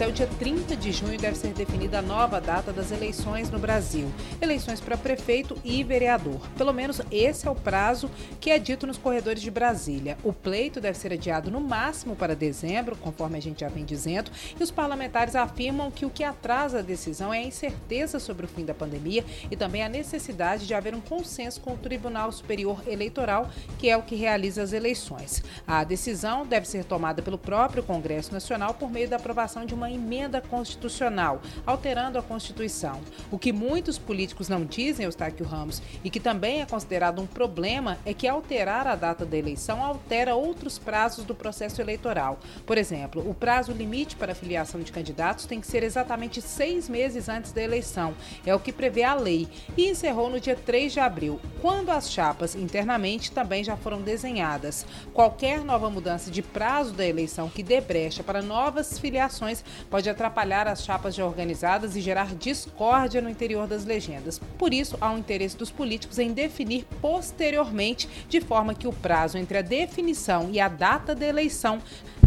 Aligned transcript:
Até 0.00 0.08
o 0.08 0.12
dia 0.12 0.26
30 0.38 0.76
de 0.76 0.92
junho 0.92 1.18
deve 1.18 1.36
ser 1.36 1.52
definida 1.52 1.98
a 1.98 2.02
nova 2.02 2.40
data 2.40 2.72
das 2.72 2.90
eleições 2.90 3.50
no 3.50 3.58
Brasil. 3.58 4.10
Eleições 4.40 4.80
para 4.80 4.96
prefeito 4.96 5.58
e 5.62 5.84
vereador. 5.84 6.40
Pelo 6.56 6.72
menos 6.72 7.02
esse 7.10 7.46
é 7.46 7.50
o 7.50 7.54
prazo 7.54 8.10
que 8.40 8.50
é 8.50 8.58
dito 8.58 8.86
nos 8.86 8.96
corredores 8.96 9.42
de 9.42 9.50
Brasília. 9.50 10.16
O 10.24 10.32
pleito 10.32 10.80
deve 10.80 10.96
ser 10.96 11.12
adiado 11.12 11.50
no 11.50 11.60
máximo 11.60 12.16
para 12.16 12.34
dezembro, 12.34 12.96
conforme 12.96 13.36
a 13.36 13.42
gente 13.42 13.60
já 13.60 13.68
vem 13.68 13.84
dizendo, 13.84 14.30
e 14.58 14.62
os 14.62 14.70
parlamentares 14.70 15.36
afirmam 15.36 15.90
que 15.90 16.06
o 16.06 16.10
que 16.10 16.24
atrasa 16.24 16.78
a 16.78 16.82
decisão 16.82 17.34
é 17.34 17.40
a 17.40 17.44
incerteza 17.44 18.18
sobre 18.18 18.46
o 18.46 18.48
fim 18.48 18.64
da 18.64 18.72
pandemia 18.72 19.22
e 19.50 19.54
também 19.54 19.82
a 19.82 19.88
necessidade 19.90 20.66
de 20.66 20.72
haver 20.72 20.94
um 20.94 21.00
consenso 21.02 21.60
com 21.60 21.74
o 21.74 21.76
Tribunal 21.76 22.32
Superior 22.32 22.82
Eleitoral, 22.86 23.50
que 23.78 23.90
é 23.90 23.98
o 23.98 24.02
que 24.02 24.14
realiza 24.14 24.62
as 24.62 24.72
eleições. 24.72 25.44
A 25.66 25.84
decisão 25.84 26.46
deve 26.46 26.66
ser 26.66 26.86
tomada 26.86 27.20
pelo 27.20 27.36
próprio 27.36 27.82
Congresso 27.82 28.32
Nacional 28.32 28.72
por 28.72 28.90
meio 28.90 29.06
da 29.06 29.16
aprovação 29.16 29.66
de 29.66 29.74
uma 29.74 29.89
emenda 29.90 30.40
constitucional, 30.40 31.40
alterando 31.66 32.18
a 32.18 32.22
Constituição. 32.22 33.00
O 33.30 33.38
que 33.38 33.52
muitos 33.52 33.98
políticos 33.98 34.48
não 34.48 34.64
dizem, 34.64 35.04
Eustáquio 35.04 35.46
Ramos, 35.46 35.82
e 36.02 36.10
que 36.10 36.20
também 36.20 36.62
é 36.62 36.66
considerado 36.66 37.20
um 37.20 37.26
problema, 37.26 37.98
é 38.04 38.14
que 38.14 38.28
alterar 38.28 38.86
a 38.86 38.94
data 38.94 39.24
da 39.24 39.36
eleição 39.36 39.82
altera 39.82 40.34
outros 40.34 40.78
prazos 40.78 41.24
do 41.24 41.34
processo 41.34 41.80
eleitoral. 41.80 42.38
Por 42.66 42.78
exemplo, 42.78 43.28
o 43.28 43.34
prazo 43.34 43.72
limite 43.72 44.16
para 44.16 44.32
a 44.32 44.34
filiação 44.34 44.80
de 44.80 44.92
candidatos 44.92 45.46
tem 45.46 45.60
que 45.60 45.66
ser 45.66 45.82
exatamente 45.82 46.40
seis 46.40 46.88
meses 46.88 47.28
antes 47.28 47.52
da 47.52 47.62
eleição, 47.62 48.14
é 48.44 48.54
o 48.54 48.60
que 48.60 48.72
prevê 48.72 49.02
a 49.02 49.14
lei, 49.14 49.48
e 49.76 49.88
encerrou 49.88 50.30
no 50.30 50.40
dia 50.40 50.56
3 50.56 50.92
de 50.92 51.00
abril, 51.00 51.40
quando 51.60 51.90
as 51.90 52.10
chapas 52.10 52.54
internamente 52.54 53.32
também 53.32 53.64
já 53.64 53.76
foram 53.76 54.00
desenhadas. 54.00 54.86
Qualquer 55.12 55.64
nova 55.64 55.90
mudança 55.90 56.30
de 56.30 56.42
prazo 56.42 56.92
da 56.92 57.06
eleição 57.06 57.48
que 57.48 57.62
dê 57.62 57.80
brecha 57.80 58.22
para 58.22 58.42
novas 58.42 58.98
filiações 58.98 59.64
pode 59.88 60.10
atrapalhar 60.10 60.66
as 60.66 60.84
chapas 60.84 61.14
já 61.14 61.24
organizadas 61.24 61.96
e 61.96 62.00
gerar 62.00 62.34
discórdia 62.34 63.20
no 63.20 63.30
interior 63.30 63.66
das 63.66 63.84
legendas. 63.84 64.40
Por 64.58 64.74
isso, 64.74 64.96
há 65.00 65.10
um 65.10 65.18
interesse 65.18 65.56
dos 65.56 65.70
políticos 65.70 66.18
em 66.18 66.32
definir 66.32 66.86
posteriormente, 67.00 68.08
de 68.28 68.40
forma 68.40 68.74
que 68.74 68.88
o 68.88 68.92
prazo 68.92 69.38
entre 69.38 69.58
a 69.58 69.62
definição 69.62 70.48
e 70.50 70.60
a 70.60 70.68
data 70.68 71.14
da 71.14 71.26
eleição 71.26 71.80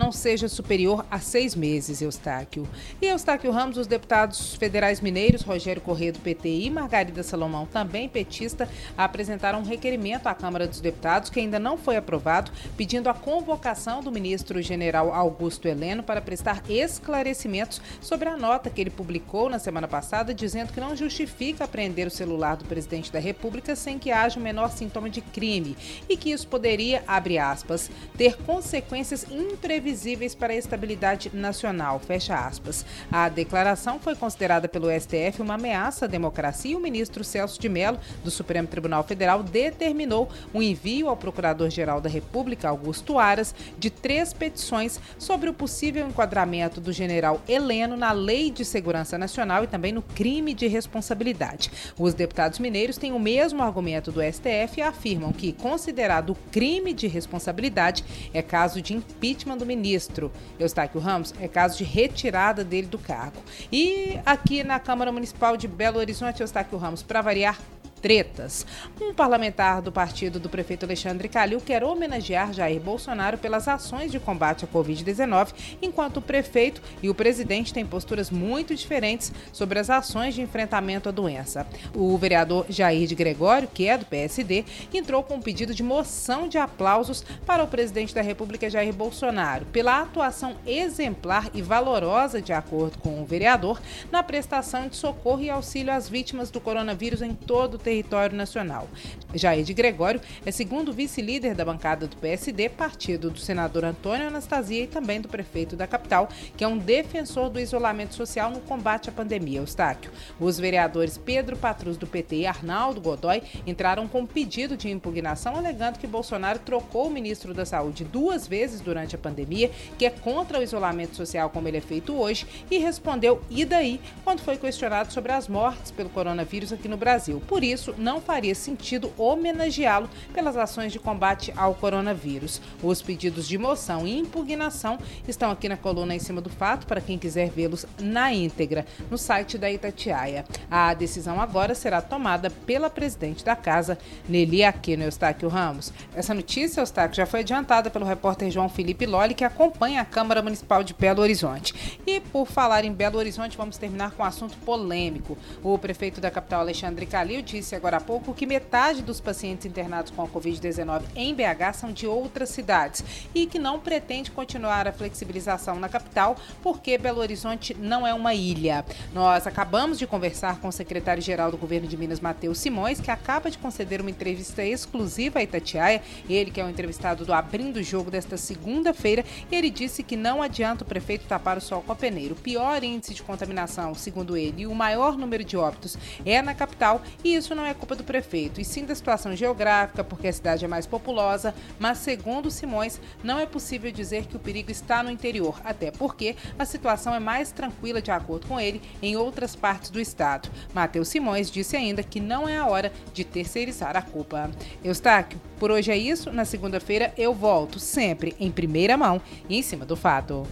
não 0.03 0.11
seja 0.11 0.49
superior 0.49 1.05
a 1.09 1.17
seis 1.17 1.55
meses, 1.55 2.01
Eustáquio. 2.01 2.67
E 3.01 3.05
Eustáquio 3.05 3.51
Ramos, 3.51 3.77
os 3.77 3.87
deputados 3.87 4.53
federais 4.55 4.99
mineiros, 4.99 5.43
Rogério 5.43 5.81
Corrêa 5.81 6.11
do 6.11 6.19
PT 6.19 6.49
e 6.49 6.69
Margarida 6.69 7.23
Salomão, 7.23 7.65
também 7.65 8.09
petista, 8.09 8.67
apresentaram 8.97 9.59
um 9.59 9.63
requerimento 9.63 10.27
à 10.27 10.35
Câmara 10.35 10.67
dos 10.67 10.81
Deputados 10.81 11.29
que 11.29 11.39
ainda 11.39 11.57
não 11.57 11.77
foi 11.77 11.95
aprovado, 11.95 12.51
pedindo 12.75 13.07
a 13.07 13.13
convocação 13.13 14.03
do 14.03 14.11
ministro 14.11 14.61
general 14.61 15.13
Augusto 15.13 15.69
Heleno 15.69 16.03
para 16.03 16.19
prestar 16.19 16.61
esclarecimentos 16.69 17.81
sobre 18.01 18.27
a 18.27 18.35
nota 18.35 18.69
que 18.69 18.81
ele 18.81 18.89
publicou 18.89 19.49
na 19.49 19.57
semana 19.57 19.87
passada, 19.87 20.33
dizendo 20.33 20.73
que 20.73 20.81
não 20.81 20.97
justifica 20.97 21.63
apreender 21.63 22.07
o 22.07 22.11
celular 22.11 22.57
do 22.57 22.65
presidente 22.65 23.09
da 23.09 23.19
República 23.19 23.73
sem 23.73 23.97
que 23.97 24.11
haja 24.11 24.37
o 24.37 24.43
menor 24.43 24.69
sintoma 24.71 25.09
de 25.09 25.21
crime 25.21 25.77
e 26.09 26.17
que 26.17 26.31
isso 26.31 26.45
poderia, 26.45 27.05
abre 27.07 27.37
aspas, 27.37 27.89
ter 28.17 28.35
consequências 28.39 29.25
imprevisíveis 29.31 29.92
visíveis 29.93 30.33
para 30.33 30.53
a 30.53 30.55
estabilidade 30.55 31.29
nacional. 31.31 31.99
Fecha 31.99 32.33
aspas. 32.33 32.83
A 33.11 33.29
declaração 33.29 33.99
foi 33.99 34.15
considerada 34.15 34.67
pelo 34.67 34.89
STF 34.89 35.39
uma 35.39 35.53
ameaça 35.53 36.05
à 36.05 36.07
democracia 36.07 36.71
e 36.71 36.75
o 36.75 36.79
ministro 36.79 37.23
Celso 37.23 37.61
de 37.61 37.69
Mello, 37.69 37.99
do 38.23 38.31
Supremo 38.31 38.67
Tribunal 38.67 39.03
Federal, 39.03 39.43
determinou 39.43 40.29
um 40.51 40.63
envio 40.63 41.09
ao 41.09 41.15
Procurador-Geral 41.15 42.01
da 42.01 42.09
República, 42.09 42.69
Augusto 42.69 43.19
Aras, 43.19 43.53
de 43.77 43.91
três 43.91 44.33
petições 44.33 44.99
sobre 45.19 45.47
o 45.47 45.53
possível 45.53 46.07
enquadramento 46.07 46.81
do 46.81 46.91
general 46.91 47.39
Heleno 47.47 47.95
na 47.95 48.11
Lei 48.11 48.49
de 48.49 48.65
Segurança 48.65 49.15
Nacional 49.15 49.63
e 49.63 49.67
também 49.67 49.91
no 49.91 50.01
crime 50.01 50.55
de 50.55 50.65
responsabilidade. 50.65 51.71
Os 51.99 52.15
deputados 52.15 52.57
mineiros 52.57 52.97
têm 52.97 53.11
o 53.11 53.19
mesmo 53.19 53.61
argumento 53.61 54.11
do 54.11 54.23
STF 54.23 54.79
e 54.79 54.81
afirmam 54.81 55.31
que, 55.31 55.53
considerado 55.53 56.35
crime 56.51 56.93
de 56.93 57.05
responsabilidade, 57.05 58.03
é 58.33 58.41
caso 58.41 58.81
de 58.81 58.95
impeachment 58.95 59.57
do 59.57 59.65
ministro 59.67 59.82
ministro 59.83 60.31
Eustáquio 60.57 61.01
Ramos 61.01 61.33
é 61.41 61.47
caso 61.47 61.77
de 61.77 61.83
retirada 61.83 62.63
dele 62.63 62.87
do 62.87 62.97
cargo. 62.97 63.41
E 63.69 64.17
aqui 64.25 64.63
na 64.63 64.79
Câmara 64.79 65.11
Municipal 65.11 65.57
de 65.57 65.67
Belo 65.67 65.99
Horizonte, 65.99 66.39
Eustáquio 66.39 66.77
Ramos, 66.77 67.03
para 67.03 67.21
variar, 67.21 67.59
tretas. 68.03 68.65
Um 68.99 69.13
parlamentar 69.13 69.81
do 69.81 69.89
partido 69.89 70.37
do 70.37 70.49
prefeito 70.49 70.85
Alexandre 70.85 71.29
Calil 71.29 71.61
quer 71.61 71.85
homenagear 71.85 72.51
Jair 72.51 72.81
Bolsonaro 72.81 73.37
pelas 73.37 73.65
ações 73.65 74.11
de 74.11 74.19
combate 74.19 74.65
à 74.65 74.67
Covid-19, 74.67 75.53
enquanto 75.81 76.17
o 76.17 76.21
prefeito 76.21 76.81
e 77.01 77.09
o 77.09 77.15
presidente 77.15 77.73
têm 77.73 77.85
posturas 77.85 78.29
muito 78.29 78.75
diferentes 78.75 79.31
sobre 79.53 79.79
as 79.79 79.89
ações 79.89 80.35
de 80.35 80.41
enfrentamento 80.41 81.07
à 81.07 81.13
doença. 81.13 81.65
O 81.95 82.17
vereador 82.17 82.65
Jair 82.67 83.07
de 83.07 83.15
Gregório, 83.15 83.69
que 83.73 83.87
é 83.87 83.97
do 83.97 84.05
PSD, 84.05 84.65
entrou 84.93 85.23
com 85.23 85.35
um 85.35 85.41
pedido 85.41 85.73
de 85.73 85.81
moção 85.81 86.49
de 86.49 86.57
aplausos 86.57 87.23
para 87.45 87.63
o 87.63 87.67
presidente 87.67 88.13
da 88.13 88.21
República 88.21 88.69
Jair 88.69 88.93
Bolsonaro 88.93 89.65
pela 89.67 90.01
atuação 90.01 90.57
exemplar 90.67 91.49
e 91.53 91.61
valorosa, 91.61 92.41
de 92.41 92.51
acordo 92.51 92.97
com 92.97 93.21
o 93.21 93.25
vereador, 93.25 93.81
na 94.11 94.21
prestação 94.21 94.89
de 94.89 94.97
socorro 94.97 95.41
e 95.41 95.49
auxílio 95.49 95.93
às 95.93 96.09
vítimas 96.09 96.51
do 96.51 96.59
coronavírus 96.59 97.21
em 97.21 97.33
todo 97.33 97.75
o 97.75 97.77
território 97.77 97.92
território 97.93 98.35
nacional. 98.35 98.87
Jair 99.35 99.63
de 99.63 99.73
Gregório 99.73 100.21
é 100.45 100.51
segundo 100.51 100.93
vice-líder 100.93 101.55
da 101.55 101.65
bancada 101.65 102.07
do 102.07 102.15
PSD, 102.17 102.69
partido 102.69 103.29
do 103.29 103.39
senador 103.39 103.83
Antônio 103.83 104.27
Anastasia 104.27 104.83
e 104.83 104.87
também 104.87 105.19
do 105.19 105.27
prefeito 105.27 105.75
da 105.75 105.87
capital, 105.87 106.29
que 106.55 106.63
é 106.63 106.67
um 106.67 106.77
defensor 106.77 107.49
do 107.49 107.59
isolamento 107.59 108.13
social 108.13 108.51
no 108.51 108.59
combate 108.61 109.09
à 109.09 109.11
pandemia, 109.11 109.59
Eustáquio. 109.59 110.11
Os 110.39 110.59
vereadores 110.59 111.17
Pedro 111.17 111.57
Patrus 111.57 111.97
do 111.97 112.05
PT 112.07 112.37
e 112.37 112.47
Arnaldo 112.47 113.01
Godoy 113.01 113.41
entraram 113.65 114.07
com 114.07 114.25
pedido 114.25 114.77
de 114.77 114.89
impugnação 114.89 115.55
alegando 115.55 115.99
que 115.99 116.07
Bolsonaro 116.07 116.59
trocou 116.59 117.07
o 117.07 117.11
ministro 117.11 117.53
da 117.53 117.65
Saúde 117.65 118.03
duas 118.03 118.47
vezes 118.47 118.81
durante 118.81 119.15
a 119.15 119.19
pandemia, 119.19 119.71
que 119.97 120.05
é 120.05 120.09
contra 120.09 120.59
o 120.59 120.63
isolamento 120.63 121.15
social 121.15 121.49
como 121.49 121.67
ele 121.67 121.77
é 121.77 121.81
feito 121.81 122.13
hoje, 122.13 122.45
e 122.69 122.77
respondeu 122.77 123.41
e 123.49 123.65
daí 123.65 123.99
quando 124.23 124.41
foi 124.41 124.57
questionado 124.57 125.11
sobre 125.11 125.31
as 125.31 125.47
mortes 125.47 125.91
pelo 125.91 126.09
coronavírus 126.09 126.71
aqui 126.71 126.87
no 126.87 126.97
Brasil. 126.97 127.41
Por 127.47 127.63
isso, 127.63 127.82
não 127.97 128.21
faria 128.21 128.55
sentido 128.55 129.11
homenageá-lo 129.17 130.09
pelas 130.33 130.55
ações 130.57 130.91
de 130.91 130.99
combate 130.99 131.53
ao 131.55 131.73
coronavírus. 131.75 132.61
Os 132.81 133.01
pedidos 133.01 133.47
de 133.47 133.57
moção 133.57 134.07
e 134.07 134.17
impugnação 134.17 134.97
estão 135.27 135.51
aqui 135.51 135.67
na 135.67 135.77
coluna 135.77 136.15
em 136.15 136.19
cima 136.19 136.41
do 136.41 136.49
fato 136.49 136.85
para 136.85 137.01
quem 137.01 137.17
quiser 137.17 137.49
vê-los 137.49 137.85
na 137.99 138.33
íntegra 138.33 138.85
no 139.09 139.17
site 139.17 139.57
da 139.57 139.71
Itatiaia. 139.71 140.45
A 140.69 140.93
decisão 140.93 141.41
agora 141.41 141.75
será 141.75 142.01
tomada 142.01 142.49
pela 142.49 142.89
presidente 142.89 143.43
da 143.43 143.55
casa, 143.55 143.97
Nelly 144.27 144.63
Aquino 144.63 145.03
Eustáquio 145.03 145.49
Ramos. 145.49 145.91
Essa 146.15 146.33
notícia, 146.33 146.81
Eustáquio, 146.81 147.17
já 147.17 147.25
foi 147.25 147.41
adiantada 147.41 147.89
pelo 147.89 148.05
repórter 148.05 148.51
João 148.51 148.69
Felipe 148.69 149.05
Lolli, 149.05 149.33
que 149.33 149.43
acompanha 149.43 150.01
a 150.01 150.05
Câmara 150.05 150.41
Municipal 150.41 150.83
de 150.83 150.93
Belo 150.93 151.21
Horizonte. 151.21 151.99
E 152.05 152.19
por 152.19 152.45
falar 152.45 152.85
em 152.85 152.91
Belo 152.91 153.17
Horizonte, 153.17 153.57
vamos 153.57 153.77
terminar 153.77 154.11
com 154.11 154.23
um 154.23 154.25
assunto 154.25 154.57
polêmico. 154.57 155.37
O 155.63 155.77
prefeito 155.77 156.21
da 156.21 156.31
capital, 156.31 156.61
Alexandre 156.61 157.05
Calil, 157.05 157.41
disse 157.41 157.72
disse 157.73 157.75
agora 157.75 157.97
há 157.97 158.01
pouco 158.01 158.33
que 158.33 158.45
metade 158.45 159.01
dos 159.01 159.19
pacientes 159.19 159.65
internados 159.65 160.11
com 160.11 160.21
a 160.21 160.27
Covid-19 160.27 161.03
em 161.15 161.33
BH 161.33 161.73
são 161.73 161.91
de 161.91 162.05
outras 162.05 162.49
cidades 162.49 163.03
e 163.33 163.47
que 163.47 163.57
não 163.57 163.79
pretende 163.79 164.31
continuar 164.31 164.87
a 164.87 164.93
flexibilização 164.93 165.79
na 165.79 165.89
capital 165.89 166.35
porque 166.61 166.97
Belo 166.97 167.19
Horizonte 167.19 167.75
não 167.79 168.05
é 168.05 168.13
uma 168.13 168.33
ilha. 168.33 168.85
Nós 169.13 169.47
acabamos 169.47 169.97
de 169.97 170.05
conversar 170.05 170.59
com 170.59 170.67
o 170.67 170.71
secretário-geral 170.71 171.49
do 171.49 171.57
governo 171.57 171.87
de 171.87 171.97
Minas, 171.97 172.19
Matheus 172.19 172.59
Simões, 172.59 172.99
que 172.99 173.09
acaba 173.09 173.49
de 173.49 173.57
conceder 173.57 174.01
uma 174.01 174.09
entrevista 174.09 174.63
exclusiva 174.63 175.39
a 175.39 175.43
Itatiaia, 175.43 176.01
ele 176.29 176.51
que 176.51 176.61
é 176.61 176.65
o 176.65 176.69
entrevistado 176.69 177.25
do 177.25 177.33
Abrindo 177.33 177.77
o 177.77 177.83
Jogo 177.83 178.11
desta 178.11 178.37
segunda-feira, 178.37 179.25
e 179.51 179.55
ele 179.55 179.69
disse 179.69 180.03
que 180.03 180.15
não 180.15 180.41
adianta 180.41 180.83
o 180.83 180.87
prefeito 180.87 181.25
tapar 181.25 181.57
o 181.57 181.61
sol 181.61 181.81
com 181.81 181.91
a 181.91 181.95
peneira. 181.95 182.33
O 182.33 182.37
pior 182.37 182.83
índice 182.83 183.13
de 183.13 183.23
contaminação, 183.23 183.95
segundo 183.95 184.37
ele, 184.37 184.63
e 184.63 184.67
o 184.67 184.75
maior 184.75 185.17
número 185.17 185.43
de 185.43 185.57
óbitos 185.57 185.97
é 186.25 186.41
na 186.41 186.53
capital 186.53 187.01
e 187.23 187.35
isso 187.35 187.55
não 187.55 187.62
não 187.63 187.69
é 187.69 187.73
culpa 187.73 187.95
do 187.95 188.03
prefeito, 188.03 188.59
e 188.59 188.65
sim 188.65 188.83
da 188.83 188.93
situação 188.93 189.33
geográfica, 189.33 190.03
porque 190.03 190.27
a 190.27 190.33
cidade 190.33 190.65
é 190.65 190.67
mais 190.67 190.85
populosa, 190.85 191.55
mas 191.79 191.97
segundo 191.99 192.51
Simões, 192.51 192.99
não 193.23 193.39
é 193.39 193.45
possível 193.45 193.89
dizer 193.89 194.25
que 194.25 194.35
o 194.35 194.39
perigo 194.39 194.69
está 194.69 195.01
no 195.01 195.09
interior, 195.09 195.61
até 195.63 195.89
porque 195.89 196.35
a 196.59 196.65
situação 196.65 197.15
é 197.15 197.19
mais 197.19 197.51
tranquila, 197.51 198.01
de 198.01 198.11
acordo 198.11 198.47
com 198.47 198.59
ele, 198.59 198.81
em 199.01 199.15
outras 199.15 199.55
partes 199.55 199.89
do 199.89 199.99
estado. 199.99 200.49
Matheus 200.73 201.07
Simões 201.07 201.49
disse 201.49 201.77
ainda 201.77 202.03
que 202.03 202.19
não 202.19 202.49
é 202.49 202.57
a 202.57 202.67
hora 202.67 202.91
de 203.13 203.23
terceirizar 203.23 203.95
a 203.95 204.01
culpa. 204.01 204.51
Eustáquio, 204.83 205.39
por 205.57 205.71
hoje 205.71 205.89
é 205.89 205.97
isso. 205.97 206.31
Na 206.33 206.43
segunda-feira 206.43 207.13
eu 207.17 207.33
volto, 207.33 207.79
sempre 207.79 208.35
em 208.39 208.51
primeira 208.51 208.97
mão 208.97 209.21
e 209.47 209.57
em 209.57 209.61
cima 209.61 209.85
do 209.85 209.95
fato. 209.95 210.45